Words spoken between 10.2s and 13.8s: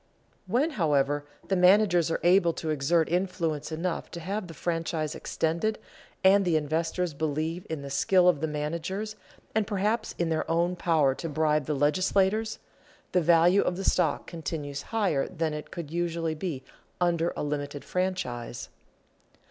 their power to bribe the legislators, the value of